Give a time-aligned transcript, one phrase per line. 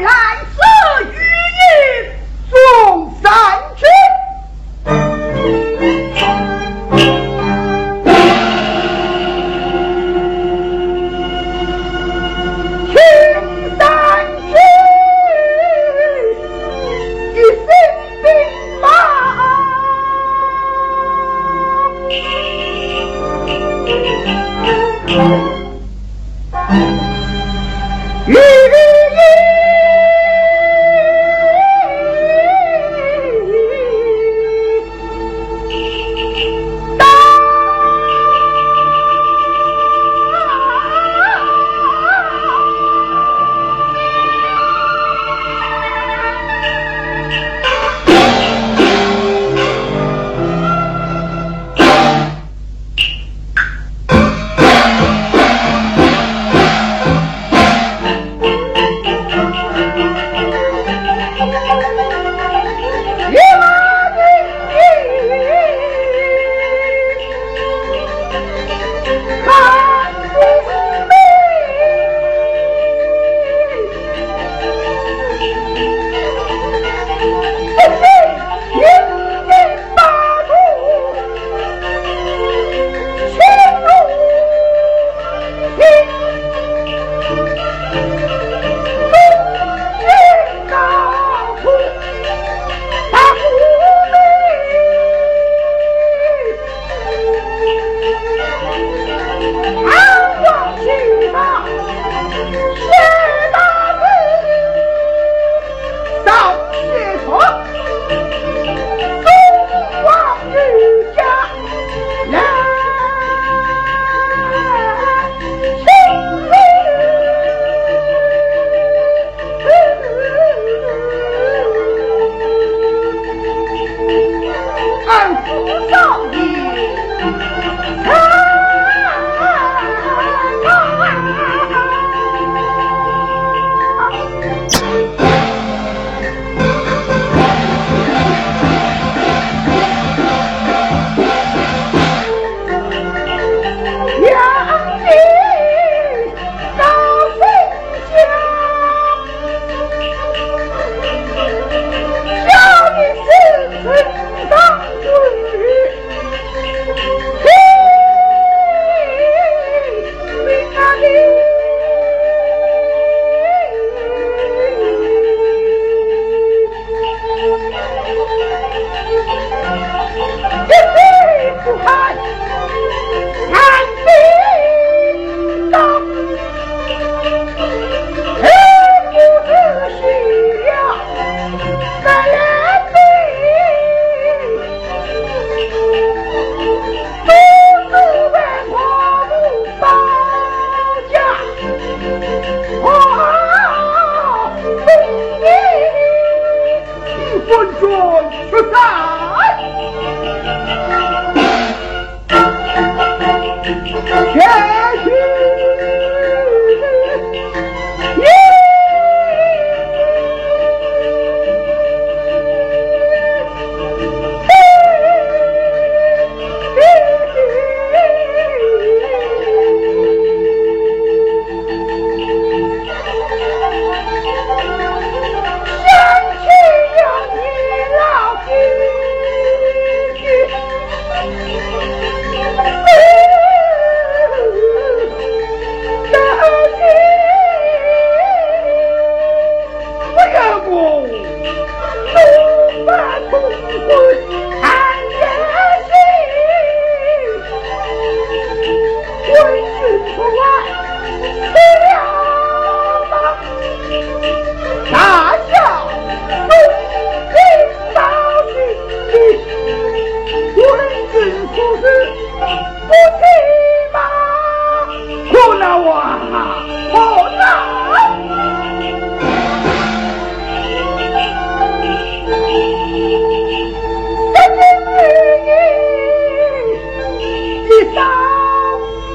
[0.00, 0.41] 来。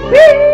[0.09, 0.46] Whee!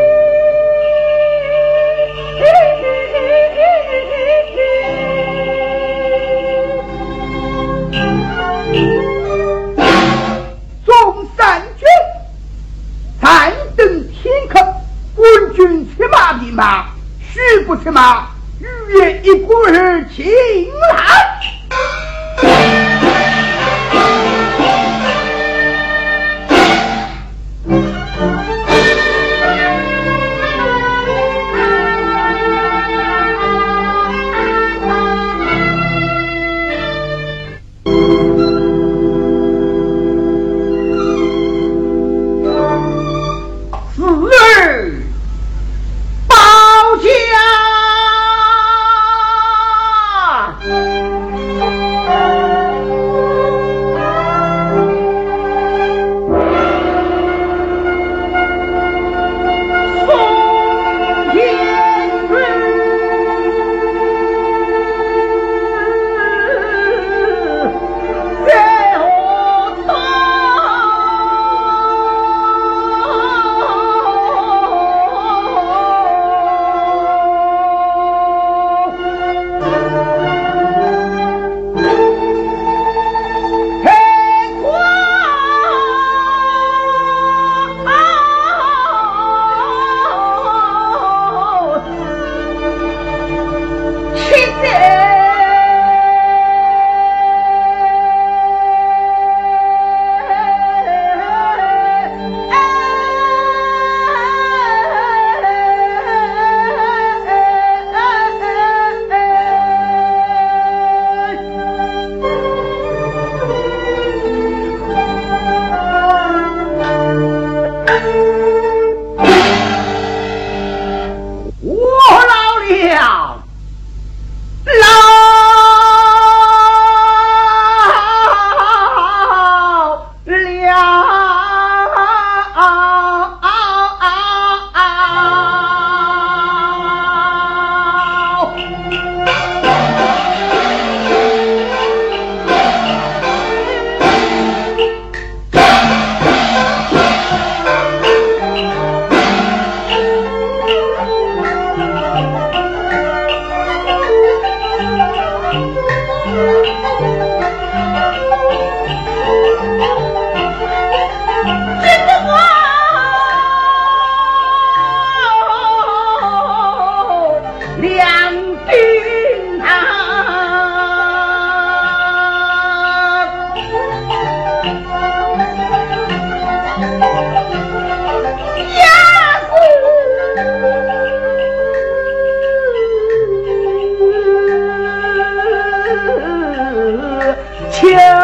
[186.54, 188.23] 明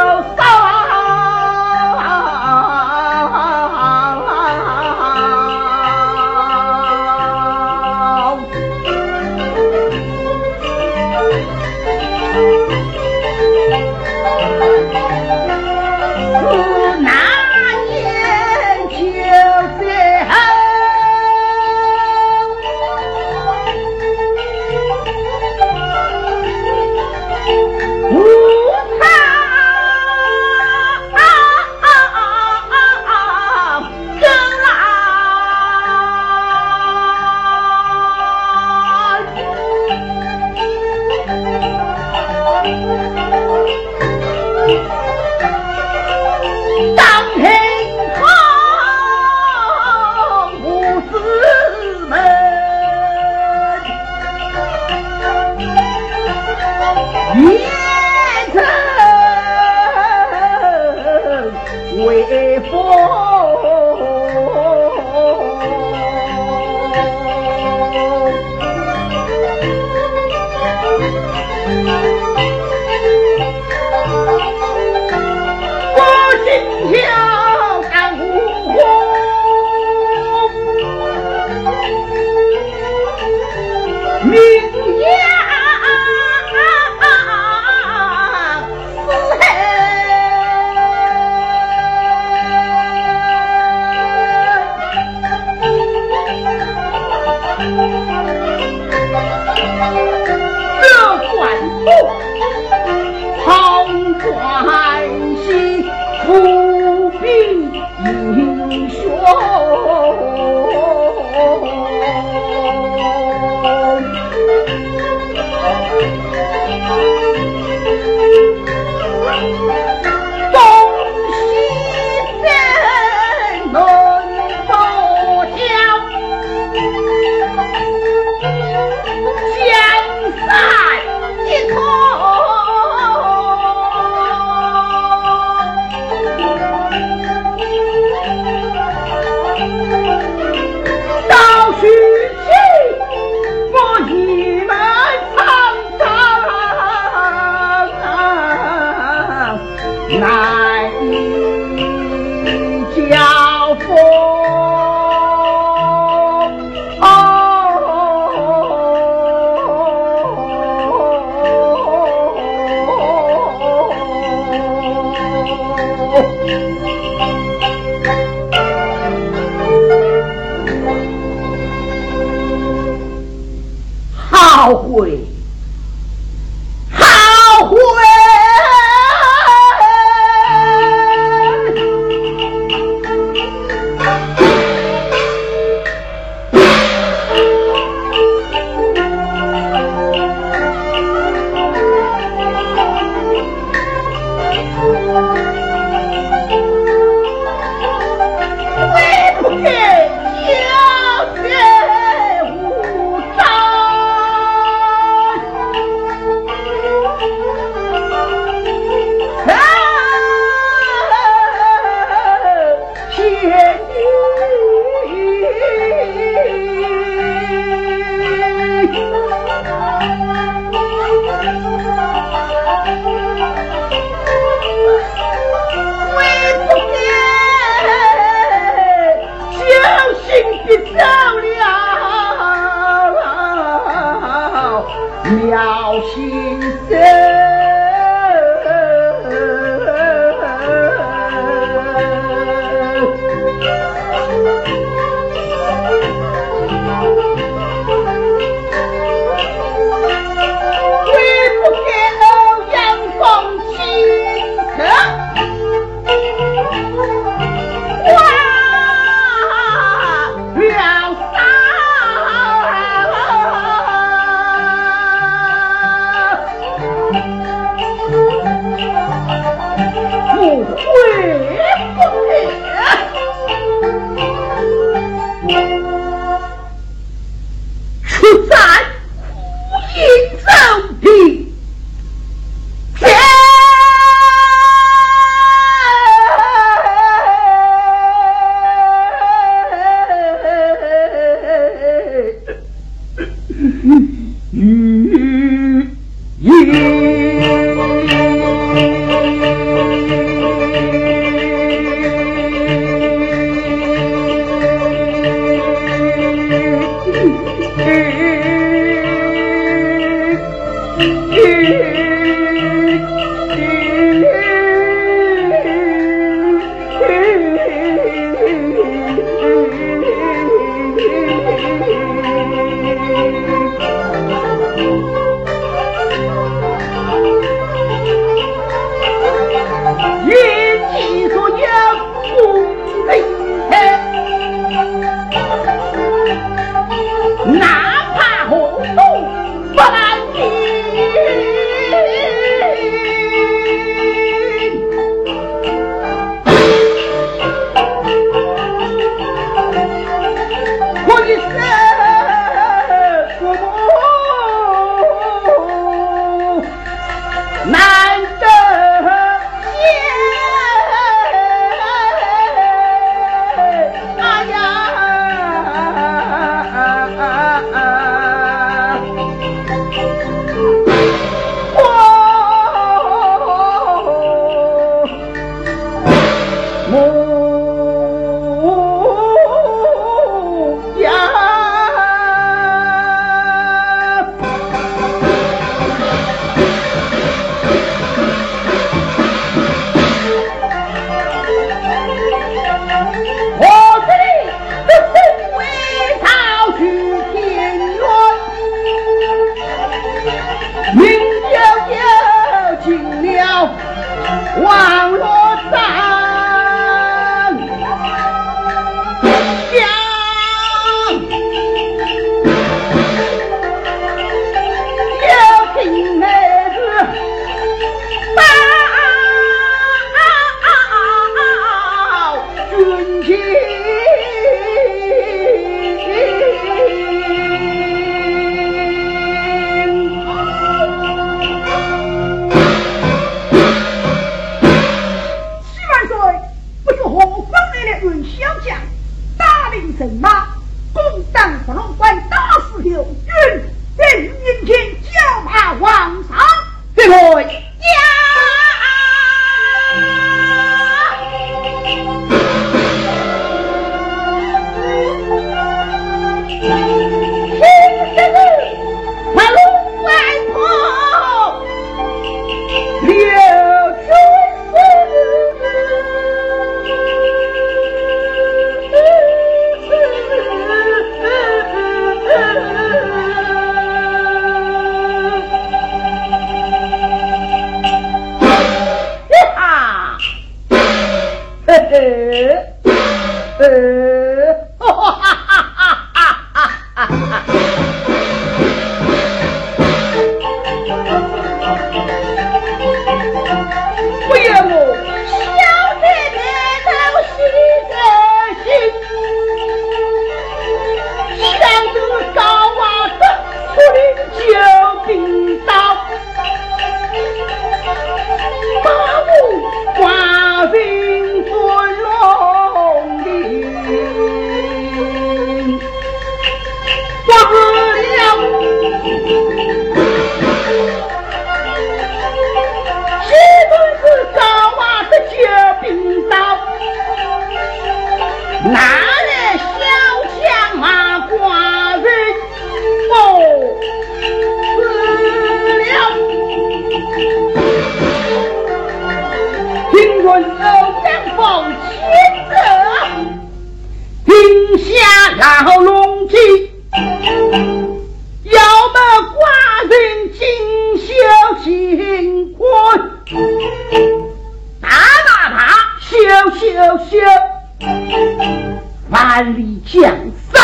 [559.40, 560.04] 万里江
[560.52, 560.62] 山，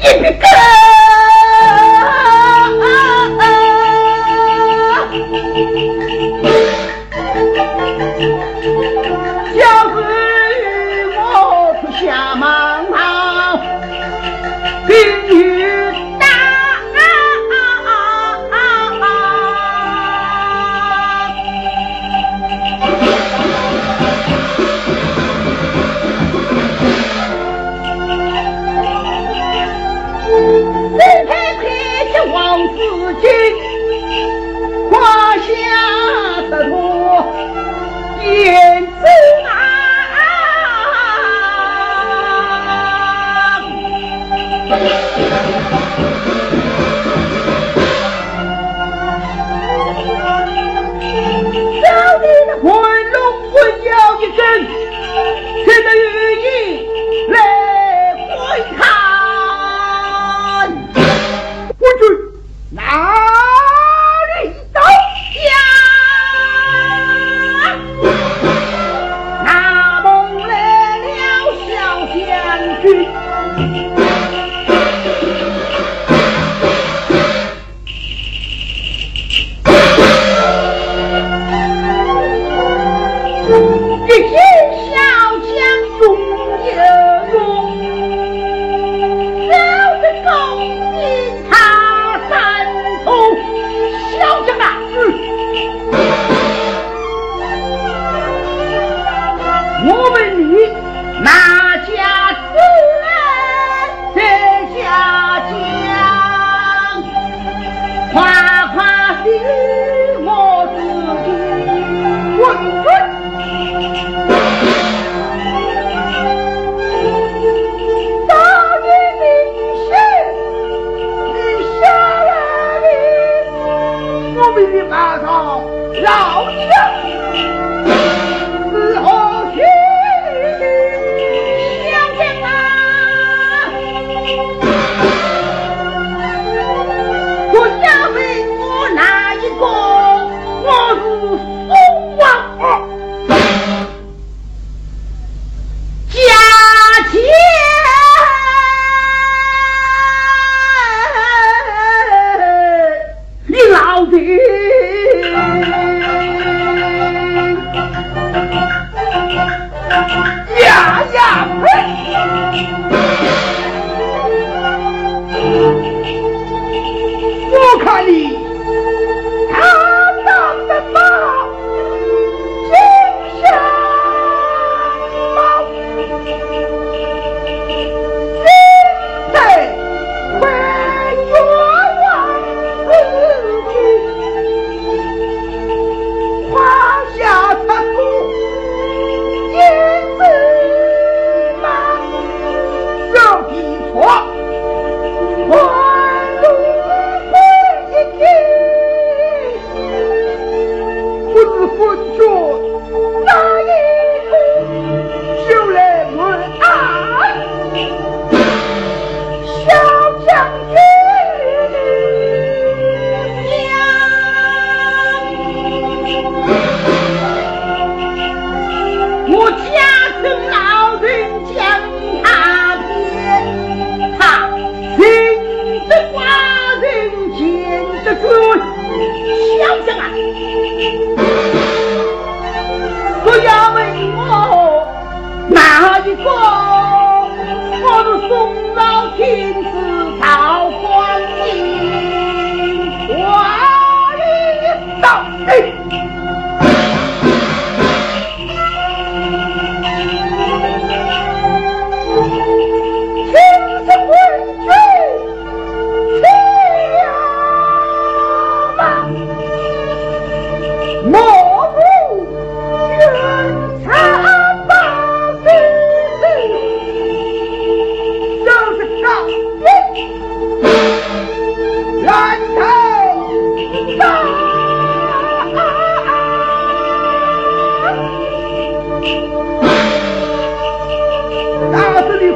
[0.00, 0.38] 一笔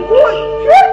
[0.09, 0.86] 我去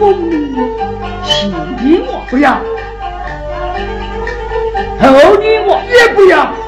[0.00, 0.22] 我不
[1.82, 2.58] 你我不要。
[5.12, 6.59] 后你我也不要。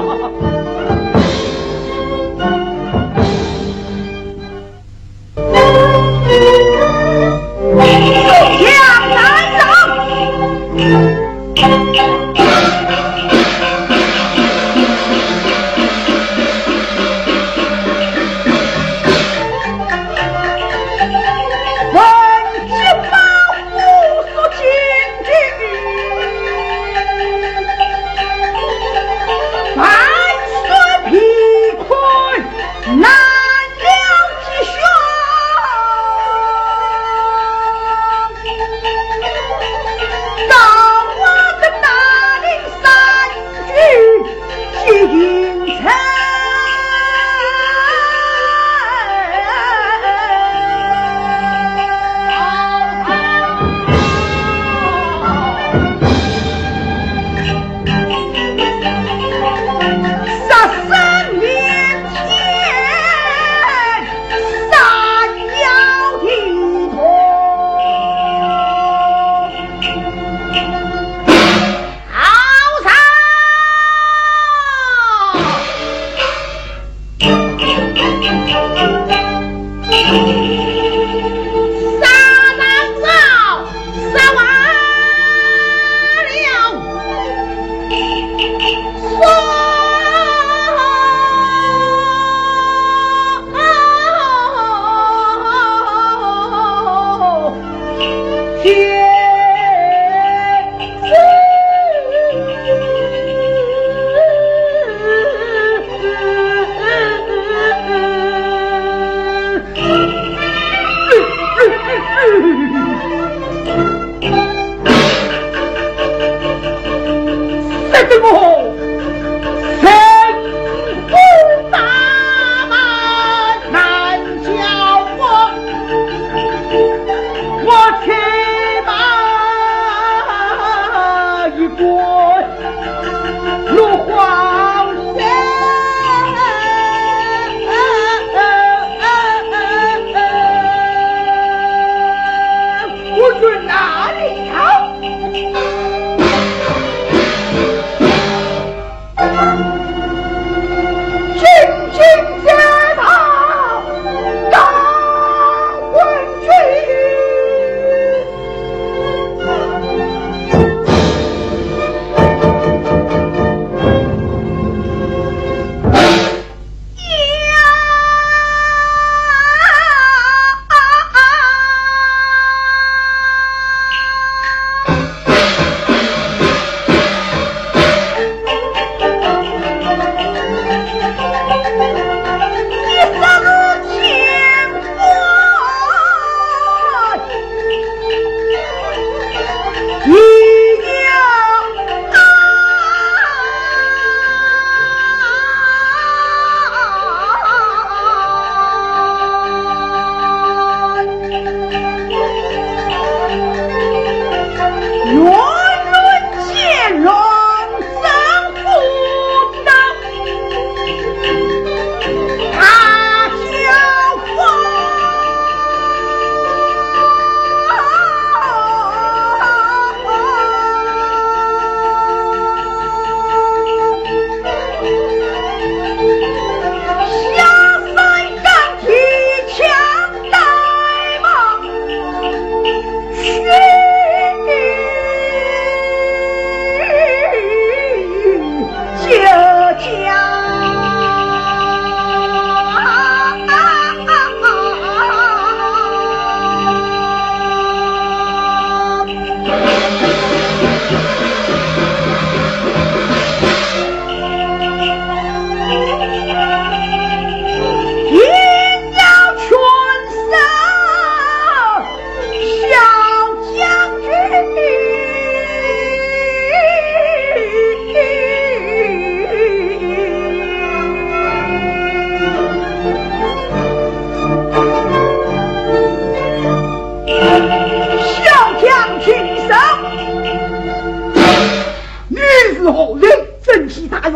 [0.00, 0.44] Oh,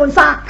[0.02, 0.42] 婚纱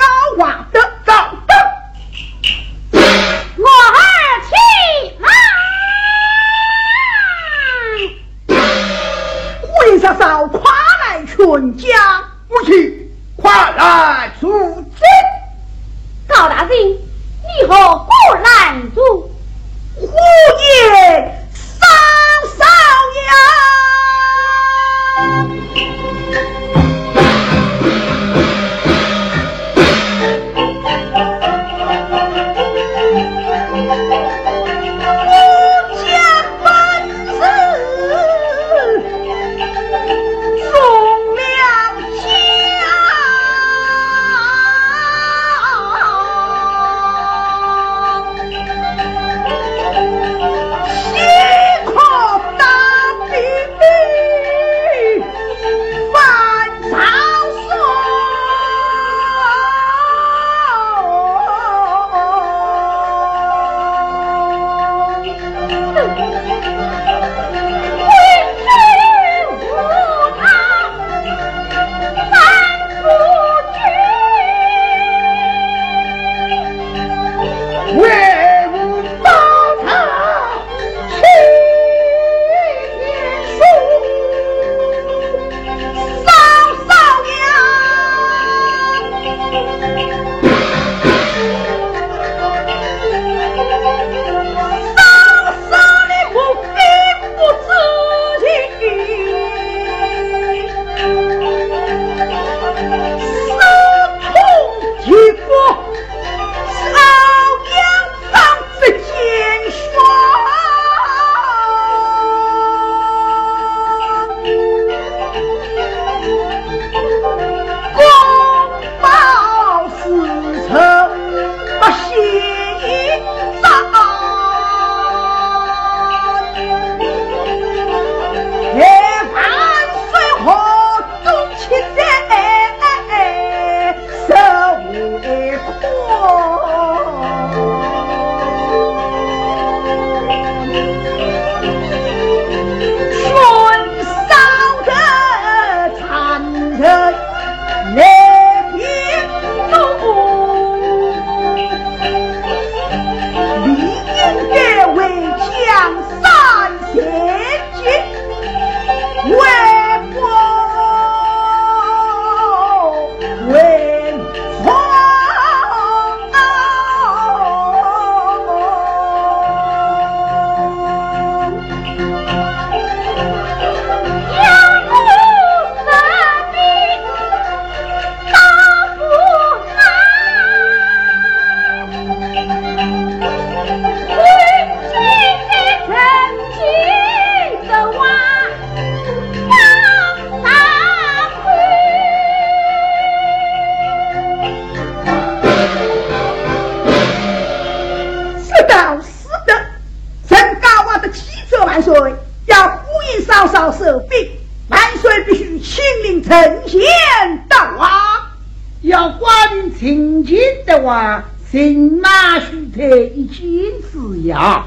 [213.08, 214.64] 一金子呀，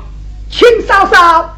[0.49, 1.54] 秦嫂嫂。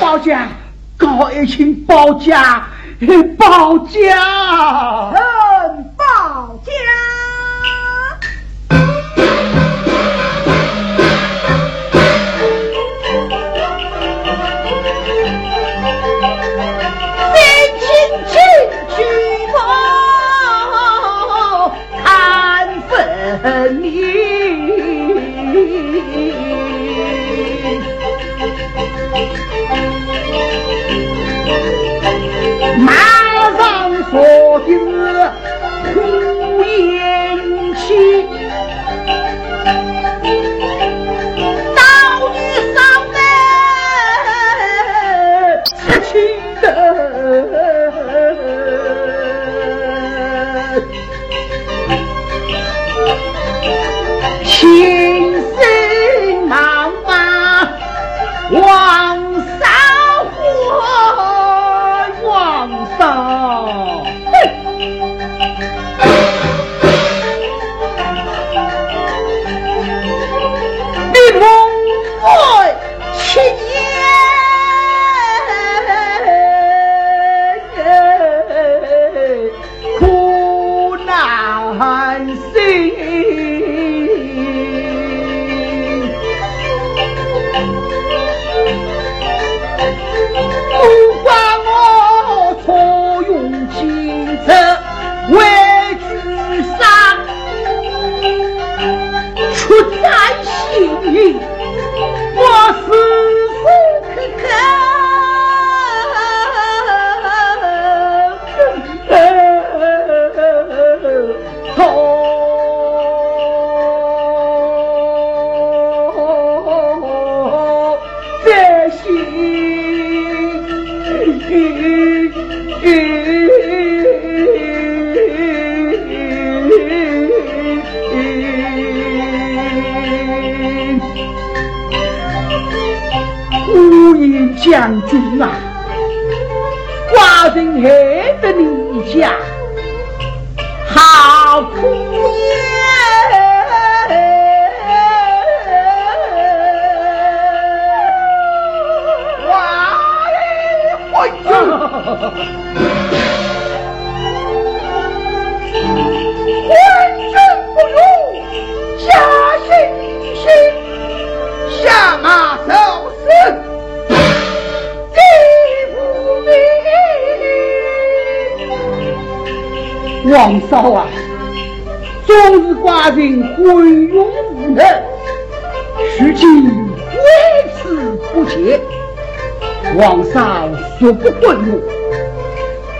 [0.00, 0.48] 包家，
[0.96, 2.66] 高爱请包家，
[3.38, 5.12] 包家。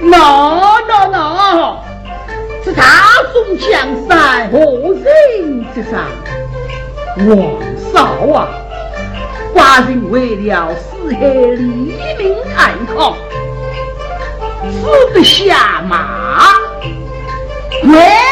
[0.08, 1.82] 那那那，
[2.64, 2.82] 是大
[3.32, 3.68] 宋江
[4.08, 4.58] 山何
[4.92, 6.06] 人之上？
[7.18, 7.28] 王
[7.92, 7.96] 少
[8.34, 8.48] 啊，
[9.54, 11.64] 寡人为了四海黎
[12.18, 13.14] 民安康，
[14.62, 16.52] 只得下马。
[17.84, 18.25] 喂。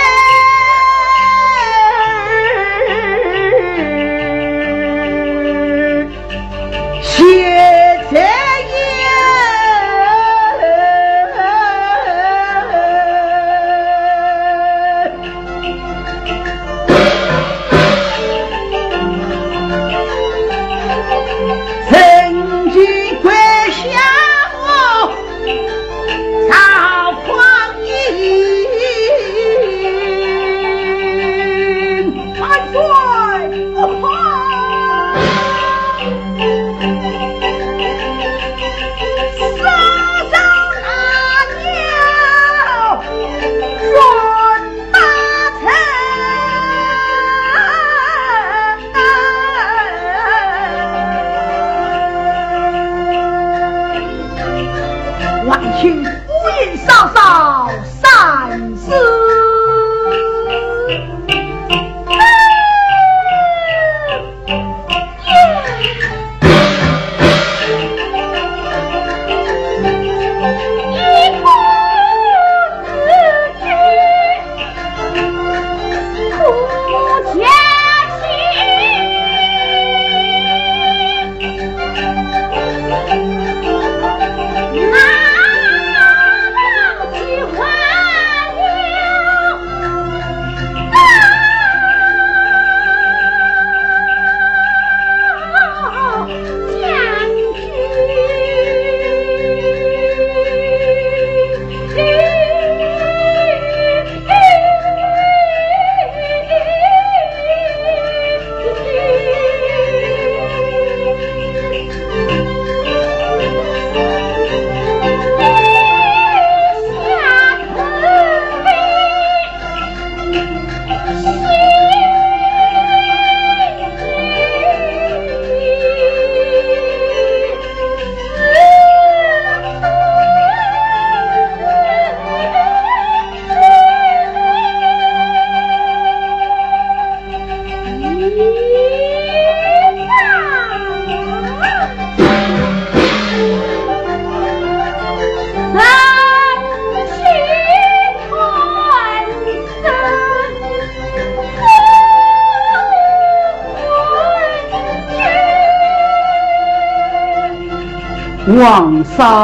[159.04, 159.43] 王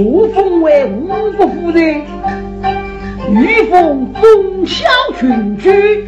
[0.00, 0.28] 我
[3.68, 4.88] 奉忠孝
[5.18, 6.06] 群居，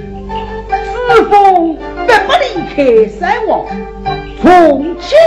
[0.70, 3.66] 此奉不不离开三王，
[4.40, 5.18] 从今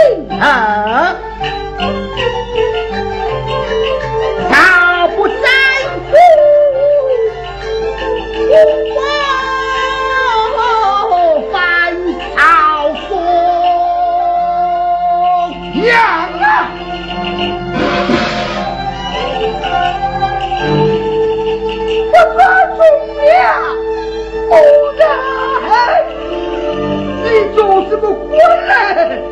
[28.46, 29.30] 儿。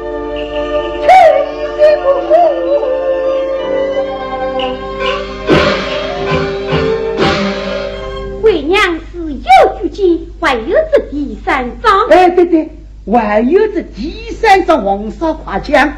[12.10, 12.68] 哎，对对，
[13.10, 15.90] 还有这第三张皇上夸奖，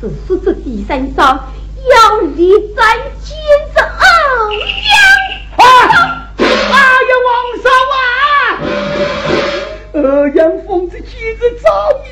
[0.00, 1.48] 是说这第三张
[1.90, 2.84] 要立斩
[3.22, 3.34] 金
[3.72, 4.62] 子欧阳
[5.56, 6.30] 啊！
[6.38, 6.46] 哎呀，
[7.24, 7.26] 王
[7.62, 7.96] 少啊！
[9.94, 9.98] 欧
[10.28, 11.68] 阳锋这金子早
[12.04, 12.06] 已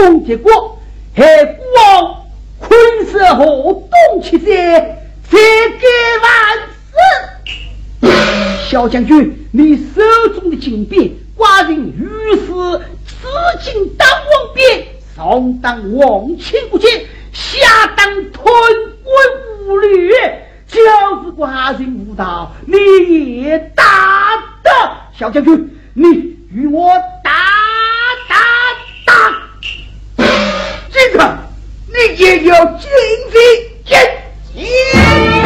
[0.00, 0.78] 死通结果，
[1.14, 2.24] 还孤王
[2.58, 2.70] 困
[3.04, 4.48] 死河东七寨，
[5.28, 5.38] 再
[5.78, 5.86] 给
[6.22, 6.32] 万
[8.00, 8.10] 死。
[8.70, 10.00] 小将军，你手
[10.40, 12.46] 中的金鞭寡人于是
[13.04, 13.28] 紫
[13.62, 18.42] 金当王鞭，上当王亲不见，下当吞
[19.04, 19.12] 鬼
[19.66, 20.12] 无虑，
[20.66, 23.84] 就是寡人无道，你也打
[24.62, 24.70] 得。
[25.12, 25.76] 小将军。
[25.92, 26.06] 你
[26.54, 26.88] 与我
[27.22, 27.30] 打
[32.00, 32.88] 直接叫军
[33.30, 33.38] 费
[33.84, 34.64] 进。
[34.64, 35.39] Yeah!